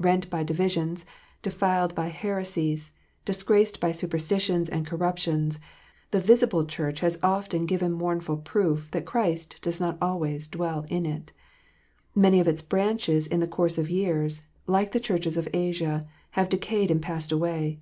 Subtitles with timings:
[0.00, 1.06] Rent by divisions,
[1.40, 2.90] denied by heresies,
[3.24, 5.60] disgraced by superstitions and corruptions,
[6.10, 11.06] the visible Church has often given mournful proof that Christ does not always dwell in
[11.06, 11.32] it.
[12.12, 16.48] Many of its branches in the course of years, like the Churches of Asia, have
[16.48, 17.78] decayed and passed away.